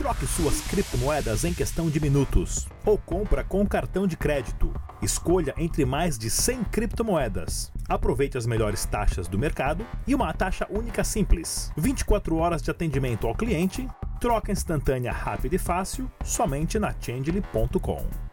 [0.00, 4.72] Troque suas criptomoedas em questão de minutos ou compra com cartão de crédito.
[5.02, 7.70] Escolha entre mais de 100 criptomoedas.
[7.86, 11.70] Aproveite as melhores taxas do mercado e uma taxa única simples.
[11.76, 13.86] 24 horas de atendimento ao cliente,
[14.18, 18.29] troca instantânea rápida e fácil somente na Changely.com.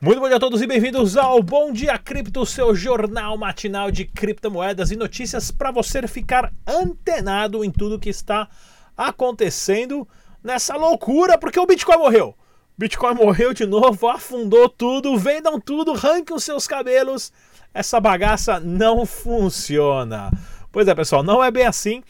[0.00, 4.04] Muito bom dia a todos e bem-vindos ao Bom Dia Cripto, seu jornal matinal de
[4.04, 8.48] criptomoedas e notícias para você ficar antenado em tudo que está
[8.96, 10.06] acontecendo
[10.40, 12.36] nessa loucura, porque o Bitcoin morreu.
[12.78, 17.32] Bitcoin morreu de novo, afundou tudo, vendam tudo, arranquem os seus cabelos.
[17.74, 20.30] Essa bagaça não funciona.
[20.70, 22.04] Pois é, pessoal, não é bem assim.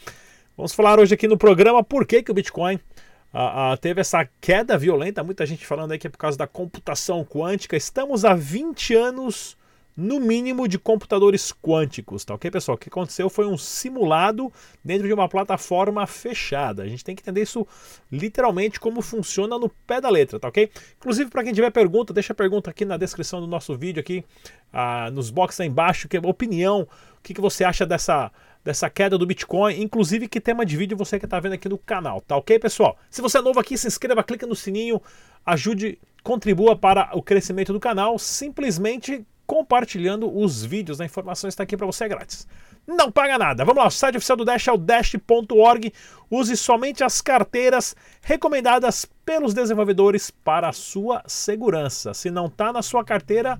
[0.55, 2.79] Vamos falar hoje aqui no programa por que, que o Bitcoin
[3.79, 7.77] Teve essa queda violenta, muita gente falando aí que é por causa da computação quântica.
[7.77, 9.55] Estamos há 20 anos,
[9.95, 12.75] no mínimo, de computadores quânticos, tá ok, pessoal?
[12.75, 14.51] O que aconteceu foi um simulado
[14.83, 16.83] dentro de uma plataforma fechada.
[16.83, 17.67] A gente tem que entender isso
[18.11, 20.71] literalmente como funciona no pé da letra, tá ok?
[20.97, 24.23] Inclusive, para quem tiver pergunta, deixa a pergunta aqui na descrição do nosso vídeo, aqui
[24.73, 28.31] uh, nos boxes aí embaixo, que é opinião, o que, que você acha dessa
[28.63, 31.77] dessa queda do Bitcoin, inclusive que tema de vídeo você que está vendo aqui no
[31.77, 32.97] canal, tá ok, pessoal?
[33.09, 35.01] Se você é novo aqui, se inscreva, clica no sininho,
[35.45, 41.75] ajude, contribua para o crescimento do canal, simplesmente compartilhando os vídeos, a informação está aqui
[41.75, 42.47] para você é grátis.
[42.85, 43.65] Não paga nada.
[43.65, 45.93] Vamos lá, o site oficial do Dash é o dash.org.
[46.29, 52.13] Use somente as carteiras recomendadas pelos desenvolvedores para a sua segurança.
[52.13, 53.59] Se não está na sua carteira,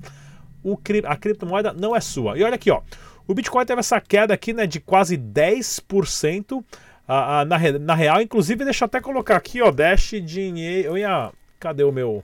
[1.08, 2.38] a criptomoeda não é sua.
[2.38, 2.82] E olha aqui, ó.
[3.30, 8.24] O Bitcoin teve essa queda aqui né, de quase 10% uh, uh, na, na real.
[8.24, 10.98] Inclusive, deixa eu até colocar aqui, ó, Dash dinheiro.
[10.98, 11.32] Ia.
[11.60, 12.24] Cadê o meu.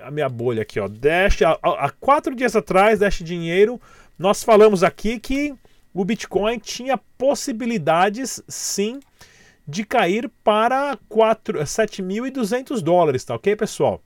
[0.00, 0.86] A minha bolha aqui, ó.
[0.86, 1.40] Dash.
[1.42, 3.80] Há quatro dias atrás, Dash Dinheiro,
[4.16, 5.52] nós falamos aqui que
[5.92, 9.00] o Bitcoin tinha possibilidades, sim,
[9.66, 14.00] de cair para 7.200 dólares, tá ok, pessoal?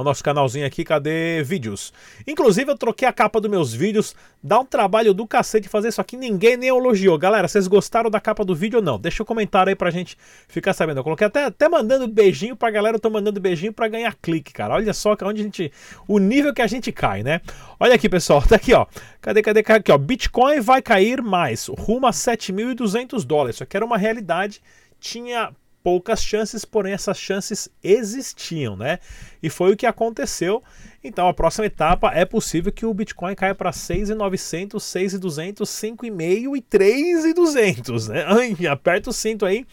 [0.00, 1.92] O nosso canalzinho aqui, cadê vídeos?
[2.26, 6.00] Inclusive eu troquei a capa dos meus vídeos, dá um trabalho do cacete fazer isso
[6.00, 7.18] aqui, ninguém nem elogiou.
[7.18, 8.98] Galera, vocês gostaram da capa do vídeo ou não?
[8.98, 10.16] Deixa um comentário aí pra gente
[10.48, 11.00] ficar sabendo.
[11.00, 14.52] Eu coloquei até, até mandando beijinho pra galera, eu tô mandando beijinho pra ganhar clique,
[14.52, 14.74] cara.
[14.74, 15.72] Olha só onde a gente,
[16.08, 17.40] o nível que a gente cai, né?
[17.78, 18.86] Olha aqui, pessoal, tá aqui, ó.
[19.20, 19.78] Cadê, cadê, cadê?
[19.78, 19.98] Aqui, ó.
[19.98, 23.56] Bitcoin vai cair mais, rumo a 7.200 dólares.
[23.56, 24.62] Isso aqui era uma realidade,
[24.98, 25.50] tinha
[25.82, 28.98] poucas chances, porém essas chances existiam, né?
[29.42, 30.62] E foi o que aconteceu.
[31.02, 36.62] Então a próxima etapa é possível que o Bitcoin caia para 6.900, 6.200, 5.500 e
[36.62, 38.24] 3.200, né?
[38.28, 39.66] Ai, aperta o cinto aí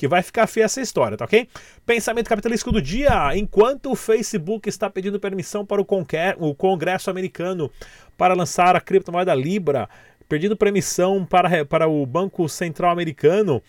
[0.00, 1.46] que vai ficar feia essa história, tá ok?
[1.84, 3.36] Pensamento capitalístico do dia.
[3.36, 7.70] Enquanto o Facebook está pedindo permissão para o Congresso americano
[8.16, 9.90] para lançar a criptomoeda Libra,
[10.26, 13.60] pedindo permissão para, para o Banco Central Americano,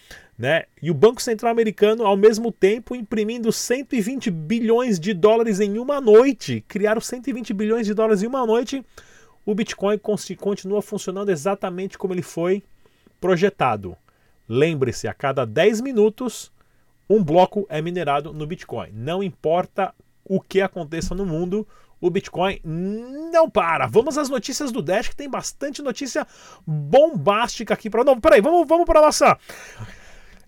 [0.42, 0.64] né?
[0.82, 6.02] E o Banco Central Americano, ao mesmo tempo, imprimindo 120 bilhões de dólares em uma
[6.02, 6.66] noite.
[6.68, 8.84] Criaram 120 bilhões de dólares em uma noite.
[9.46, 12.64] O Bitcoin continua funcionando exatamente como ele foi
[13.20, 13.96] projetado.
[14.50, 16.52] Lembre-se, a cada 10 minutos,
[17.08, 18.90] um bloco é minerado no Bitcoin.
[18.94, 19.94] Não importa
[20.26, 21.68] o que aconteça no mundo,
[22.00, 23.86] o Bitcoin não para.
[23.86, 26.26] Vamos às notícias do Dash, que tem bastante notícia
[26.66, 28.04] bombástica aqui para.
[28.04, 29.38] Não, peraí, vamos, vamos para nossa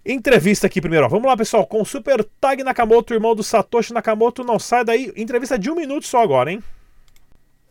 [0.05, 1.05] entrevista aqui primeiro.
[1.05, 1.09] Ó.
[1.09, 4.43] Vamos lá, pessoal, com o Super Tag Nakamoto, irmão do Satoshi Nakamoto.
[4.43, 5.11] Não sai daí.
[5.15, 6.63] Entrevista de um minuto só agora, hein?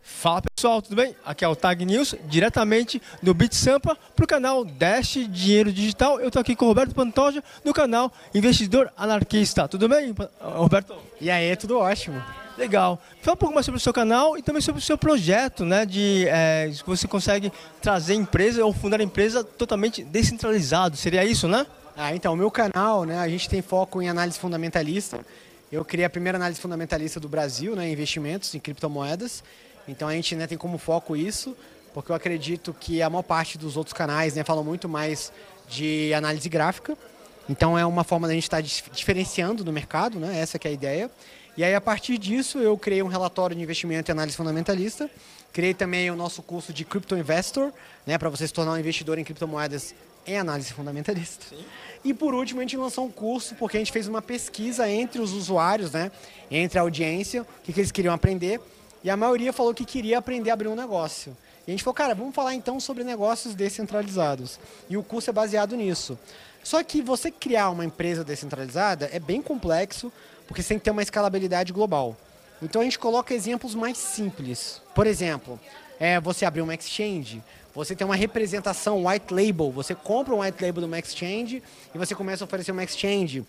[0.02, 1.14] Fala pessoal, tudo bem?
[1.24, 6.20] Aqui é o Tag News, diretamente do Bit Sampa para o canal Dash Dinheiro Digital.
[6.20, 9.68] Eu estou aqui com o Roberto Pantoja, do canal Investidor Anarquista.
[9.68, 10.96] Tudo bem, Roberto?
[11.20, 12.20] E aí, tudo ótimo.
[12.58, 13.00] Legal.
[13.22, 15.86] Fala um pouco mais sobre o seu canal e também sobre o seu projeto, né?
[15.86, 20.96] De é, que você consegue trazer empresa ou fundar empresa totalmente descentralizado.
[20.96, 21.64] Seria isso, né?
[21.96, 23.18] Ah, então, o meu canal, né?
[23.18, 25.20] A gente tem foco em análise fundamentalista.
[25.70, 27.90] Eu criei a primeira análise fundamentalista do Brasil, né?
[27.90, 29.44] Investimentos em criptomoedas.
[29.86, 31.56] Então a gente né, tem como foco isso,
[31.92, 35.32] porque eu acredito que a maior parte dos outros canais né, falam muito mais
[35.68, 36.96] de análise gráfica.
[37.48, 40.38] Então é uma forma da gente estar diferenciando no mercado, né?
[40.38, 41.10] Essa é a ideia.
[41.56, 45.10] E aí, a partir disso, eu criei um relatório de investimento e análise fundamentalista.
[45.52, 47.70] Criei também o nosso curso de Crypto Investor,
[48.06, 49.94] né, para você se tornar um investidor em criptomoedas
[50.26, 51.46] em análise fundamentalista.
[51.48, 51.64] Sim.
[52.04, 55.20] E por último, a gente lançou um curso porque a gente fez uma pesquisa entre
[55.20, 56.10] os usuários, né,
[56.50, 58.60] entre a audiência, o que, que eles queriam aprender.
[59.04, 61.36] E a maioria falou que queria aprender a abrir um negócio.
[61.66, 64.58] E a gente falou, cara, vamos falar então sobre negócios descentralizados.
[64.88, 66.18] E o curso é baseado nisso.
[66.62, 70.12] Só que você criar uma empresa descentralizada é bem complexo,
[70.46, 72.16] porque você tem que ter uma escalabilidade global.
[72.60, 74.80] Então a gente coloca exemplos mais simples.
[74.94, 75.58] Por exemplo,
[75.98, 77.42] é você abrir uma exchange,
[77.74, 79.70] você tem uma representação white label.
[79.70, 81.62] Você compra um white label de uma exchange
[81.94, 83.44] e você começa a oferecer uma exchange.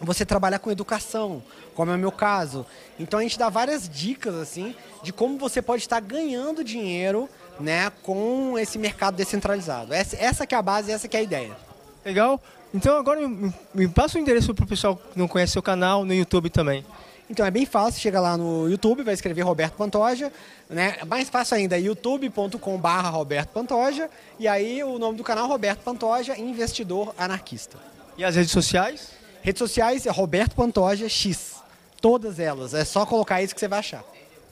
[0.00, 1.42] Você trabalha com educação,
[1.74, 2.64] como é o meu caso.
[3.00, 7.28] Então a gente dá várias dicas assim de como você pode estar ganhando dinheiro,
[7.58, 9.92] né, com esse mercado descentralizado.
[9.92, 11.56] Essa, essa que é a base, essa que é a ideia.
[12.04, 12.40] Legal.
[12.72, 16.04] Então agora me, me passa o endereço para o pessoal que não conhece seu canal
[16.04, 16.84] no YouTube também.
[17.30, 20.32] Então é bem fácil, chega lá no YouTube, vai escrever Roberto Pantoja,
[20.68, 20.96] né?
[21.06, 24.08] Mais fácil ainda, youtube.com/barra Roberto Pantoja
[24.38, 27.76] e aí o nome do canal Roberto Pantoja, investidor anarquista.
[28.16, 29.10] E as redes sociais?
[29.42, 31.56] Redes sociais é Roberto Pantoja X,
[32.00, 32.72] todas elas.
[32.72, 34.02] É só colocar isso que você vai achar.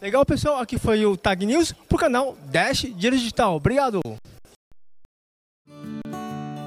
[0.01, 0.61] Legal, pessoal.
[0.61, 3.57] Aqui foi o Tag News pro canal Dash Dinheiro Digital.
[3.57, 4.03] Obrigado.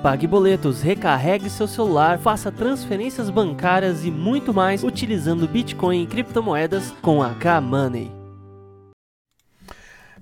[0.02, 6.92] Pague boletos, recarregue seu celular, faça transferências bancárias e muito mais utilizando Bitcoin e criptomoedas
[7.02, 8.10] com a K-Money.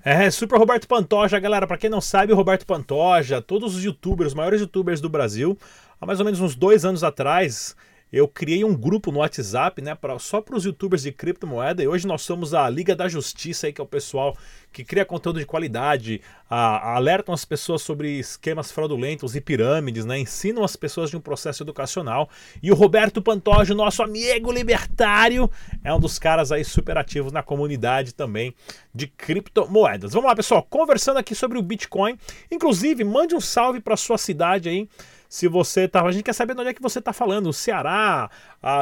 [0.04, 1.64] É, Super Roberto Pantoja, galera.
[1.64, 5.56] Para quem não sabe, o Roberto Pantoja, todos os youtubers, os maiores youtubers do Brasil,
[6.00, 7.76] há mais ou menos uns dois anos atrás,
[8.12, 11.88] eu criei um grupo no WhatsApp, né, pra, só para os youtubers de criptomoeda, e
[11.88, 14.36] hoje nós somos a Liga da Justiça, aí, que é o pessoal
[14.72, 20.18] que cria conteúdo de qualidade, a, alertam as pessoas sobre esquemas fraudulentos e pirâmides, né,
[20.18, 22.28] ensinam as pessoas de um processo educacional.
[22.62, 25.50] E o Roberto Pantoja, nosso amigo libertário,
[25.82, 28.54] é um dos caras aí super ativos na comunidade também
[28.94, 30.12] de criptomoedas.
[30.12, 32.18] Vamos lá, pessoal, conversando aqui sobre o Bitcoin.
[32.50, 34.88] Inclusive, mande um salve para sua cidade aí
[35.28, 36.02] se você tá.
[36.02, 37.52] A gente quer saber de onde é que você está falando.
[37.52, 38.30] Ceará,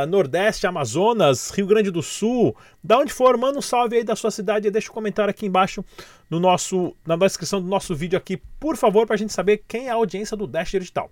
[0.09, 2.57] Nordeste, Amazonas, Rio Grande do Sul.
[2.83, 5.47] Da onde for, manda um salve aí da sua cidade e deixa um comentário aqui
[5.47, 5.85] embaixo
[6.31, 9.89] no nosso, na descrição do nosso vídeo aqui, por favor, para a gente saber quem
[9.89, 11.11] é a audiência do Dash Digital.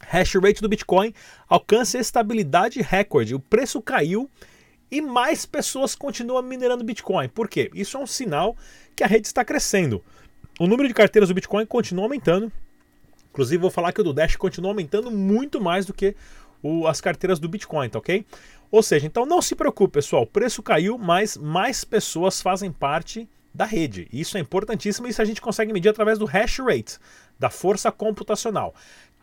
[0.00, 1.12] Hash rate do Bitcoin
[1.48, 3.34] alcança estabilidade recorde.
[3.34, 4.30] O preço caiu
[4.90, 7.28] e mais pessoas continuam minerando Bitcoin.
[7.28, 7.70] Por quê?
[7.74, 8.56] Isso é um sinal
[8.96, 10.02] que a rede está crescendo.
[10.58, 12.50] O número de carteiras do Bitcoin continua aumentando
[13.30, 16.14] Inclusive, vou falar que o do Dash continua aumentando muito mais do que
[16.62, 18.24] o, as carteiras do Bitcoin, tá ok?
[18.70, 20.22] Ou seja, então não se preocupe, pessoal.
[20.22, 24.08] O preço caiu, mas mais pessoas fazem parte da rede.
[24.12, 26.98] Isso é importantíssimo e isso a gente consegue medir através do hash rate,
[27.38, 28.74] da força computacional.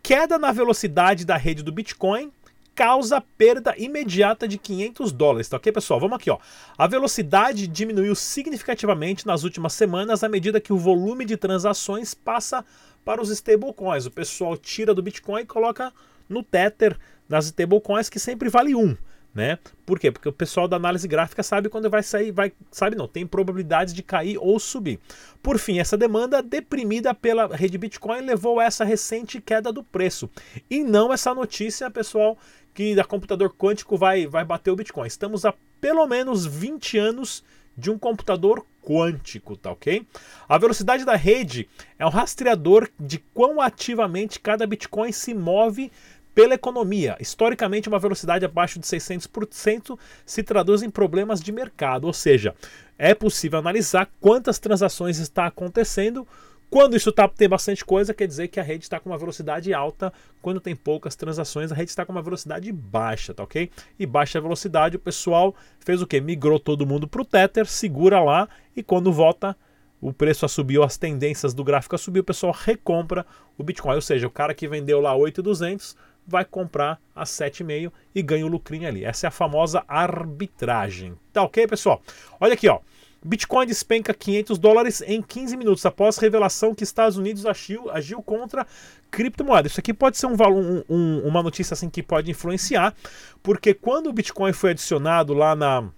[0.04, 2.31] Queda na velocidade da rede do Bitcoin
[2.77, 6.00] causa perda imediata de 500 dólares, tá ok, pessoal?
[6.00, 6.38] Vamos aqui, ó.
[6.77, 12.63] A velocidade diminuiu significativamente nas últimas semanas à medida que o volume de transações passa
[13.03, 14.06] para os stablecoins.
[14.06, 15.91] O pessoal tira do Bitcoin e coloca
[16.29, 16.95] no Tether
[17.27, 18.95] das stablecoins que sempre vale um.
[19.38, 19.60] Né?
[19.86, 20.12] Por quê?
[20.12, 23.94] Porque o pessoal da análise gráfica sabe quando vai sair, vai, sabe não, tem probabilidades
[23.94, 25.00] de cair ou subir.
[25.44, 30.28] Por fim, essa demanda deprimida pela rede Bitcoin levou a essa recente queda do preço.
[30.68, 32.36] E não essa notícia, pessoal,
[32.74, 35.06] que da computador quântico vai, vai bater o Bitcoin.
[35.06, 37.44] Estamos há pelo menos 20 anos
[37.78, 40.07] de um computador quântico, tá ok?
[40.50, 41.69] A velocidade da rede
[42.00, 45.92] é um rastreador de quão ativamente cada Bitcoin se move
[46.38, 47.18] pela economia.
[47.19, 52.54] Historicamente, uma velocidade abaixo de 600% se traduz em problemas de mercado, ou seja,
[52.95, 56.28] é possível analisar quantas transações está acontecendo
[56.69, 59.74] quando isso tá, tem bastante coisa, quer dizer que a rede está com uma velocidade
[59.74, 60.13] alta.
[60.42, 63.72] Quando tem poucas transações, a rede está com uma velocidade baixa, tá ok?
[63.98, 66.19] E baixa velocidade, o pessoal fez o que?
[66.19, 69.56] Migrou todo mundo para o Tether, segura lá e quando volta
[70.00, 73.25] o preço a subir, as tendências do gráfico a subir, o pessoal recompra
[73.57, 73.95] o Bitcoin.
[73.95, 75.95] Ou seja, o cara que vendeu lá 8,200
[76.27, 79.06] vai comprar a 7,5 e ganha o lucrinho ali.
[79.06, 81.16] Essa é a famosa arbitragem.
[81.31, 82.02] Tá ok, pessoal?
[82.40, 82.80] Olha aqui, ó.
[83.23, 88.66] Bitcoin despenca 500 dólares em 15 minutos após revelação que Estados Unidos agiu, agiu contra
[89.09, 89.71] criptomoedas.
[89.71, 92.94] Isso aqui pode ser um, um, um, uma notícia assim que pode influenciar,
[93.42, 95.90] porque quando o Bitcoin foi adicionado lá na,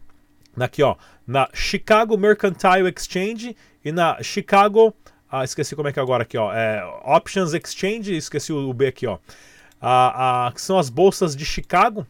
[0.56, 0.96] na aqui ó,
[1.28, 4.94] na Chicago Mercantile Exchange e na Chicago,
[5.30, 8.74] ah, esqueci como é que é agora aqui ó, é, Options Exchange, esqueci o, o
[8.74, 9.20] B aqui ó,
[9.82, 12.06] ah, ah, que são as bolsas de Chicago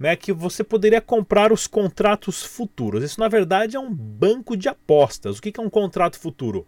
[0.00, 3.04] né, que você poderia comprar os contratos futuros.
[3.04, 5.36] Isso, na verdade, é um banco de apostas.
[5.36, 6.66] O que é um contrato futuro?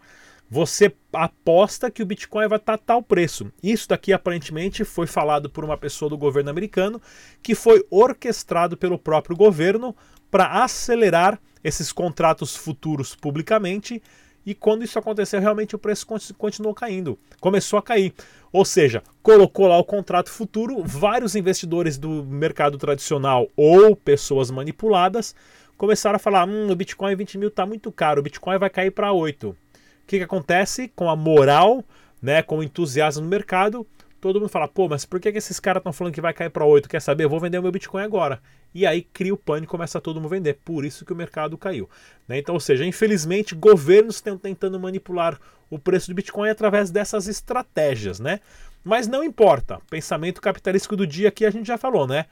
[0.50, 3.50] Você aposta que o Bitcoin vai estar tal preço.
[3.62, 7.00] Isso daqui aparentemente foi falado por uma pessoa do governo americano
[7.42, 9.96] que foi orquestrado pelo próprio governo
[10.30, 14.02] para acelerar esses contratos futuros publicamente
[14.44, 16.06] e quando isso aconteceu, realmente o preço
[16.36, 18.12] continuou caindo, começou a cair.
[18.52, 25.34] Ou seja, colocou lá o contrato futuro, vários investidores do mercado tradicional ou pessoas manipuladas
[25.76, 28.90] começaram a falar: hum, o Bitcoin 20 mil está muito caro, o Bitcoin vai cair
[28.90, 29.48] para 8.
[29.48, 29.56] O
[30.06, 31.84] que, que acontece com a moral,
[32.20, 33.86] né, com o entusiasmo no mercado?
[34.22, 36.48] todo mundo fala, pô, mas por que, que esses caras estão falando que vai cair
[36.48, 36.88] para 8?
[36.88, 37.24] Quer saber?
[37.24, 38.40] Eu vou vender o meu Bitcoin agora.
[38.74, 40.58] E aí cria o pânico e começa todo mundo vender.
[40.64, 41.88] Por isso que o mercado caiu.
[42.26, 42.38] Né?
[42.38, 45.38] Então, ou seja, infelizmente, governos estão tentando manipular
[45.70, 48.40] o preço do Bitcoin através dessas estratégias, né?
[48.84, 49.80] Mas não importa.
[49.88, 52.26] Pensamento capitalístico do dia que a gente já falou, né?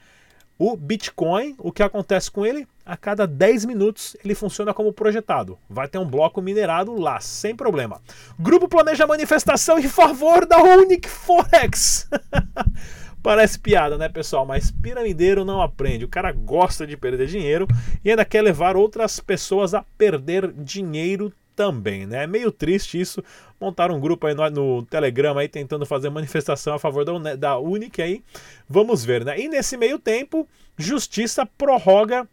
[0.63, 2.67] O Bitcoin, o que acontece com ele?
[2.85, 5.57] A cada 10 minutos ele funciona como projetado.
[5.67, 7.99] Vai ter um bloco minerado lá, sem problema.
[8.37, 12.07] Grupo planeja manifestação em favor da Unic Forex.
[13.23, 14.45] Parece piada, né, pessoal?
[14.45, 16.05] Mas piramideiro não aprende.
[16.05, 17.67] O cara gosta de perder dinheiro
[18.03, 22.23] e ainda quer levar outras pessoas a perder dinheiro também, né?
[22.23, 23.23] É meio triste isso.
[23.59, 27.59] Montaram um grupo aí no, no Telegram aí tentando fazer manifestação a favor da, da
[27.59, 28.23] Unic aí.
[28.67, 29.39] Vamos ver, né?
[29.39, 30.47] E nesse meio tempo,
[30.77, 32.27] Justiça prorroga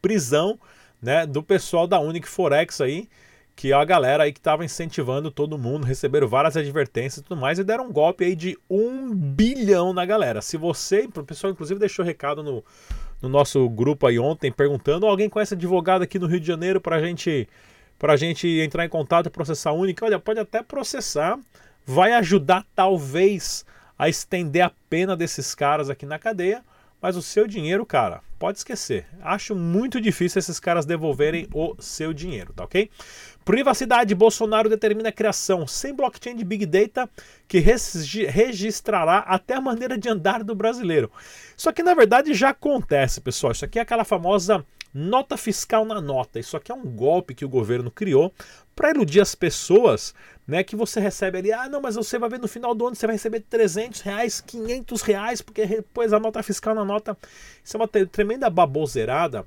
[0.00, 0.58] prisão,
[1.02, 3.08] né, do pessoal da Unic Forex aí,
[3.58, 7.58] que a galera aí que estava incentivando todo mundo, receberam várias advertências e tudo mais,
[7.58, 10.40] e deram um golpe aí de um bilhão na galera.
[10.40, 12.64] Se você, o pessoal inclusive deixou recado no,
[13.20, 17.00] no nosso grupo aí ontem, perguntando, alguém conhece advogado aqui no Rio de Janeiro para
[17.00, 17.48] gente
[18.00, 21.36] a gente entrar em contato e processar única, olha, pode até processar,
[21.84, 23.66] vai ajudar talvez
[23.98, 26.62] a estender a pena desses caras aqui na cadeia,
[27.02, 29.06] mas o seu dinheiro, cara, pode esquecer.
[29.20, 32.90] Acho muito difícil esses caras devolverem o seu dinheiro, tá ok?
[33.44, 34.14] Privacidade.
[34.14, 37.08] Bolsonaro determina a criação sem blockchain de Big Data
[37.46, 41.10] que registrará até a maneira de andar do brasileiro.
[41.56, 43.52] Isso aqui, na verdade, já acontece, pessoal.
[43.52, 46.38] Isso aqui é aquela famosa nota fiscal na nota.
[46.38, 48.32] Isso aqui é um golpe que o governo criou
[48.74, 50.14] para iludir as pessoas,
[50.46, 50.62] né?
[50.62, 53.06] Que você recebe ali, ah, não, mas você vai ver no final do ano, você
[53.06, 57.16] vai receber 300 reais, 500 reais, porque pôs a nota fiscal na nota.
[57.64, 59.44] Isso é uma tremenda baboseirada.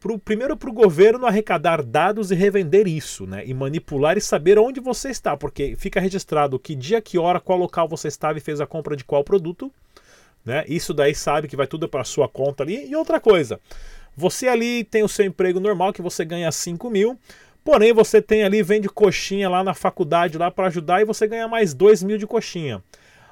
[0.00, 3.44] Pro, primeiro para o governo arrecadar dados e revender isso, né?
[3.44, 7.58] E manipular e saber onde você está, porque fica registrado que dia, que hora, qual
[7.58, 9.72] local você estava e fez a compra de qual produto,
[10.44, 10.64] né?
[10.68, 12.88] Isso daí sabe que vai tudo para sua conta ali.
[12.88, 13.60] E outra coisa,
[14.18, 17.16] você ali tem o seu emprego normal, que você ganha 5 mil,
[17.64, 21.46] porém você tem ali, vende coxinha lá na faculdade lá para ajudar e você ganha
[21.46, 22.82] mais 2 mil de coxinha.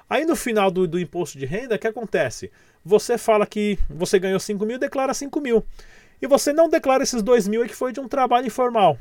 [0.09, 2.53] Aí no final do, do imposto de renda, o que acontece?
[2.85, 5.65] Você fala que você ganhou 5 mil, declara 5 mil.
[6.23, 8.97] E você não declara esses 2 mil que foi de um trabalho informal.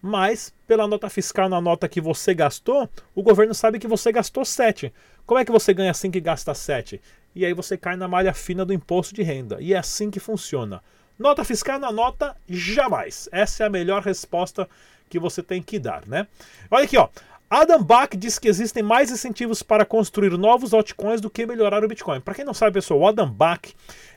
[0.00, 4.44] Mas, pela nota fiscal na nota que você gastou, o governo sabe que você gastou
[4.44, 4.92] 7.
[5.26, 7.00] Como é que você ganha 5 e gasta 7?
[7.34, 9.56] E aí você cai na malha fina do imposto de renda.
[9.60, 10.80] E é assim que funciona.
[11.18, 13.28] Nota fiscal na nota, jamais.
[13.30, 14.68] Essa é a melhor resposta
[15.08, 16.26] que você tem que dar, né?
[16.70, 17.08] Olha aqui, ó.
[17.48, 21.88] Adam Bach diz que existem mais incentivos para construir novos altcoins do que melhorar o
[21.88, 22.20] Bitcoin.
[22.20, 23.60] Para quem não sabe, pessoal, o Adam Bach,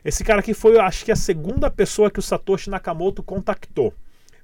[0.04, 3.94] esse cara aqui foi, acho que a segunda pessoa que o Satoshi Nakamoto contactou,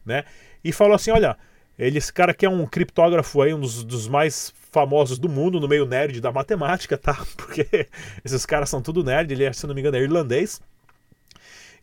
[0.06, 0.26] né?
[0.64, 1.38] E falou assim, olha,
[1.80, 5.60] ele, esse cara aqui é um criptógrafo aí, um dos, dos, mais famosos do mundo,
[5.60, 7.18] no meio nerd da matemática, tá?
[7.36, 7.88] Porque
[8.24, 10.62] esses caras são tudo nerd, ele é, se não me engano, é irlandês.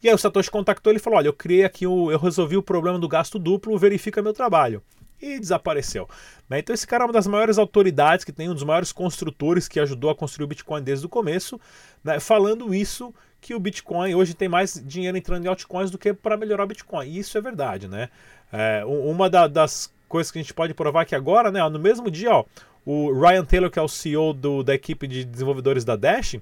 [0.02, 2.57] E aí o Satoshi contactou ele e falou: Olha, eu criei aqui, o, eu resolvi
[2.57, 4.83] o problema do gasto duplo, verifica meu trabalho.
[5.21, 6.09] E desapareceu.
[6.49, 6.61] Né?
[6.61, 9.78] Então esse cara é uma das maiores autoridades, que tem um dos maiores construtores que
[9.78, 11.61] ajudou a construir o Bitcoin desde o começo,
[12.02, 12.19] né?
[12.19, 16.38] falando isso que o Bitcoin hoje tem mais dinheiro entrando em altcoins do que para
[16.38, 17.07] melhorar o Bitcoin.
[17.07, 18.09] E isso é verdade, né?
[18.52, 22.11] É, uma da, das coisas que a gente pode provar que agora, né, no mesmo
[22.11, 22.45] dia, ó,
[22.85, 26.37] o Ryan Taylor, que é o CEO do, da equipe de desenvolvedores da Dash,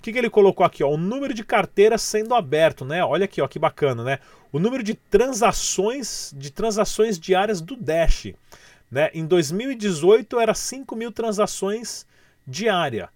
[0.00, 0.82] o que, que ele colocou aqui?
[0.82, 0.88] Ó?
[0.88, 3.04] O número de carteiras sendo aberto, né?
[3.04, 4.18] Olha aqui, ó, que bacana, né?
[4.50, 8.32] O número de transações, de transações diárias do Dash.
[8.90, 9.10] Né?
[9.12, 12.06] Em 2018 era 5 mil transações
[12.46, 13.10] diária.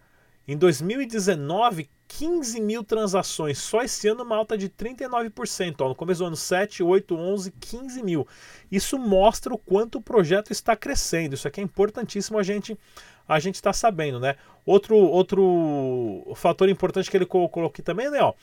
[0.46, 3.56] Em 2019, 15 mil transações.
[3.56, 5.76] Só esse ano uma alta de 39%.
[5.80, 8.28] Ó, no começo do ano 7, 8, 11, 15 mil.
[8.70, 11.34] Isso mostra o quanto o projeto está crescendo.
[11.34, 12.78] Isso aqui é importantíssimo a gente
[13.28, 14.36] a gente está sabendo, né?
[14.64, 18.20] Outro, outro fator importante que ele colocou aqui também, né?
[18.22, 18.34] Ó,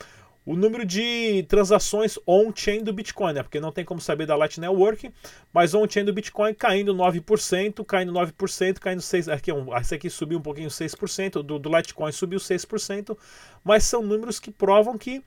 [0.44, 3.42] o número de transações on-chain do Bitcoin, né?
[3.42, 5.12] Porque não tem como saber da Light Network,
[5.52, 9.32] mas on-chain do Bitcoin caindo 9%, caindo 9%, caindo 6%.
[9.32, 13.16] Aqui, um, esse aqui subiu um pouquinho 6%, do, do Litecoin subiu 6%,
[13.62, 15.22] mas são números que provam que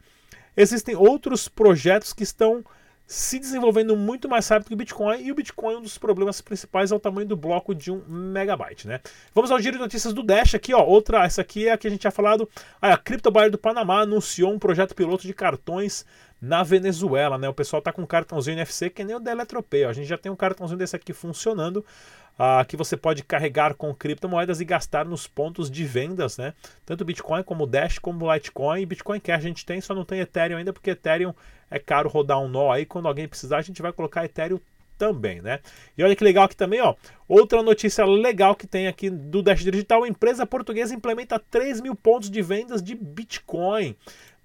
[0.56, 2.64] existem outros projetos que estão
[3.08, 6.92] se desenvolvendo muito mais rápido que o Bitcoin, e o Bitcoin, um dos problemas principais
[6.92, 9.00] é o tamanho do bloco de um megabyte, né?
[9.34, 10.84] Vamos ao giro de notícias do Dash aqui, ó.
[10.84, 12.50] Outra, essa aqui é a que a gente tinha falado.
[12.82, 16.06] A Crypto Buyer do Panamá anunciou um projeto piloto de cartões
[16.46, 17.50] na Venezuela, né?
[17.50, 19.84] O pessoal tá com um cartãozinho NFC que nem o da Eletropay.
[19.84, 23.94] A gente já tem um cartãozinho desse aqui funcionando uh, que você pode carregar com
[23.96, 26.54] criptomoedas e gastar nos pontos de vendas, né?
[26.86, 30.20] Tanto Bitcoin como Dash como Litecoin e Bitcoin Cash a gente tem, só não tem
[30.20, 31.34] Ethereum ainda porque Ethereum
[31.70, 32.86] é caro rodar um nó aí.
[32.86, 34.60] Quando alguém precisar, a gente vai colocar Ethereum
[35.00, 35.60] também, né?
[35.98, 36.94] E olha que legal aqui também, ó.
[37.28, 42.30] Outra notícia legal que tem aqui do Dash Digital: empresa portuguesa implementa 3 mil pontos
[42.30, 43.96] de vendas de Bitcoin.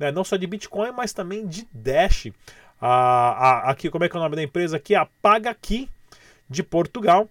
[0.01, 0.11] Né?
[0.11, 2.29] Não só de Bitcoin, mas também de Dash.
[2.81, 4.95] Ah, aqui, como é que é o nome da empresa aqui?
[4.95, 5.89] A Paga Aqui
[6.49, 7.29] de Portugal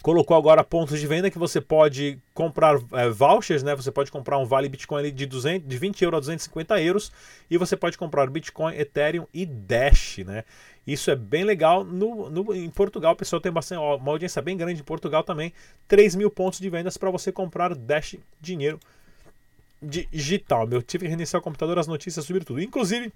[0.00, 3.74] colocou agora pontos de venda que você pode comprar é, vouchers, né?
[3.74, 7.12] Você pode comprar um vale Bitcoin de, 200, de 20 euros a 250 euros
[7.50, 10.44] e você pode comprar Bitcoin, Ethereum e Dash, né?
[10.86, 11.84] Isso é bem legal.
[11.84, 15.52] No, no, em Portugal, o pessoal tem bastante, uma audiência bem grande em Portugal também.
[15.86, 18.78] 3 mil pontos de vendas para você comprar Dash dinheiro
[19.82, 20.66] digital.
[20.66, 22.60] Meu, tive que reiniciar o computador, as notícias subiram tudo.
[22.60, 23.12] Inclusive,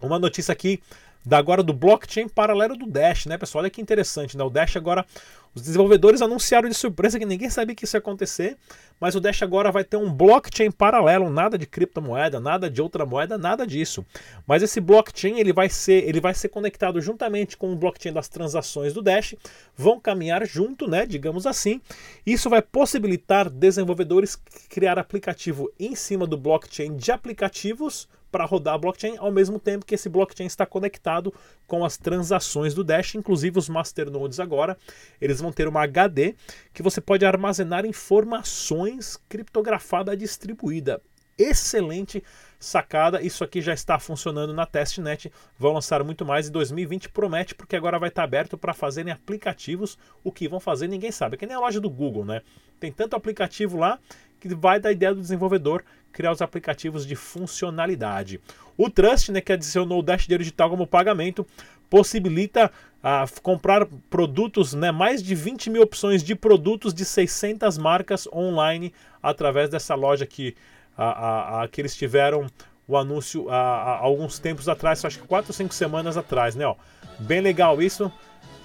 [0.00, 0.80] uma notícia aqui
[1.26, 3.62] da agora do blockchain paralelo do Dash, né, pessoal?
[3.62, 4.44] Olha que interessante, né?
[4.44, 5.04] O Dash agora,
[5.52, 8.56] os desenvolvedores anunciaram de surpresa que ninguém sabia que isso ia acontecer,
[9.00, 13.04] mas o Dash agora vai ter um blockchain paralelo, nada de criptomoeda, nada de outra
[13.04, 14.06] moeda, nada disso.
[14.46, 18.28] Mas esse blockchain ele vai ser, ele vai ser conectado juntamente com o blockchain das
[18.28, 19.34] transações do Dash,
[19.76, 21.80] vão caminhar junto, né, digamos assim.
[22.24, 24.36] Isso vai possibilitar desenvolvedores
[24.68, 29.84] criar aplicativo em cima do blockchain de aplicativos para rodar a blockchain, ao mesmo tempo
[29.84, 31.32] que esse blockchain está conectado
[31.66, 34.76] com as transações do Dash, inclusive os masternodes agora,
[35.20, 36.34] eles vão ter uma HD
[36.72, 41.00] que você pode armazenar informações criptografada distribuída.
[41.38, 42.22] Excelente
[42.58, 47.54] sacada, isso aqui já está funcionando na testnet, vão lançar muito mais e 2020 promete
[47.54, 51.38] porque agora vai estar aberto para fazerem aplicativos, o que vão fazer ninguém sabe, é
[51.38, 52.42] que nem a loja do Google, né?
[52.78, 53.98] Tem tanto aplicativo lá
[54.40, 55.82] que vai da ideia do desenvolvedor
[56.12, 58.40] criar os aplicativos de funcionalidade.
[58.76, 61.46] O Trust, né, que adicionou o Dash Digital como pagamento,
[61.90, 62.70] possibilita
[63.02, 68.92] ah, comprar produtos, né, mais de 20 mil opções de produtos de 600 marcas online
[69.22, 70.56] através dessa loja que,
[70.96, 72.46] ah, ah, que eles tiveram
[72.88, 76.66] o anúncio há, alguns tempos atrás, acho que 4 ou 5 semanas atrás, né?
[76.66, 76.76] Ó.
[77.18, 78.12] Bem legal isso.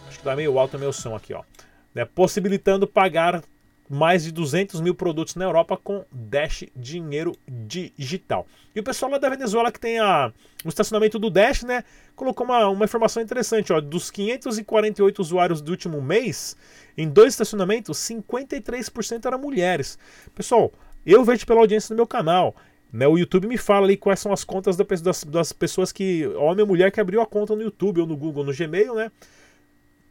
[0.07, 1.43] Acho que tá meio alto o meu som aqui, ó.
[1.93, 3.41] Né, possibilitando pagar
[3.89, 8.47] mais de 200 mil produtos na Europa com Dash Dinheiro Digital.
[8.73, 10.31] E o pessoal lá da Venezuela que tem a,
[10.63, 11.83] o estacionamento do Dash, né,
[12.15, 16.55] colocou uma, uma informação interessante, ó, dos 548 usuários do último mês,
[16.97, 19.99] em dois estacionamentos, 53% eram mulheres.
[20.33, 20.71] Pessoal,
[21.05, 22.55] eu vejo pela audiência do meu canal,
[22.91, 26.61] né, o YouTube me fala ali quais são as contas das, das pessoas que, homem
[26.61, 29.11] ou mulher, que abriu a conta no YouTube ou no Google, no Gmail, né,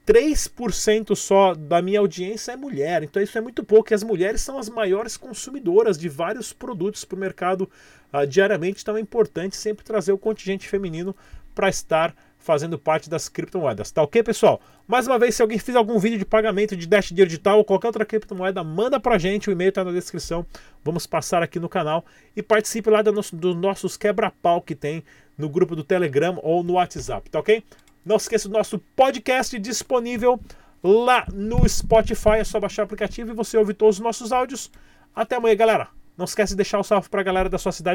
[0.06, 3.92] 3% só da minha audiência é mulher, então isso é muito pouco.
[3.92, 7.70] E as mulheres são as maiores consumidoras de vários produtos para o mercado
[8.12, 11.14] uh, diariamente, então é importante sempre trazer o contingente feminino
[11.54, 13.90] para estar fazendo parte das criptomoedas.
[13.92, 14.60] Tá ok, pessoal?
[14.88, 17.88] Mais uma vez, se alguém fizer algum vídeo de pagamento de Dash Digital ou qualquer
[17.88, 20.44] outra criptomoeda, manda pra gente, o e-mail está na descrição.
[20.82, 25.04] Vamos passar aqui no canal e participe lá do nosso, dos nossos quebra-pau que tem
[25.38, 27.62] no grupo do Telegram ou no WhatsApp, tá ok?
[28.04, 30.40] Não esqueça do nosso podcast disponível
[30.82, 32.38] lá no Spotify.
[32.38, 34.70] É só baixar o aplicativo e você ouve todos os nossos áudios.
[35.14, 35.88] Até amanhã, galera.
[36.16, 37.88] Não esquece de deixar o salve para a galera da sua cidade.